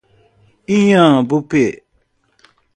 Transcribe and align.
Inhambupe 0.77 1.63